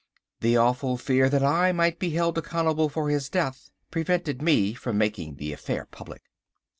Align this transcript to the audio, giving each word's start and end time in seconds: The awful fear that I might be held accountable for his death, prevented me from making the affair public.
The 0.39 0.57
awful 0.57 0.97
fear 0.97 1.29
that 1.29 1.43
I 1.43 1.71
might 1.71 1.99
be 1.99 2.09
held 2.09 2.35
accountable 2.35 2.89
for 2.89 3.11
his 3.11 3.29
death, 3.29 3.69
prevented 3.91 4.41
me 4.41 4.73
from 4.73 4.97
making 4.97 5.35
the 5.35 5.53
affair 5.53 5.85
public. 5.91 6.23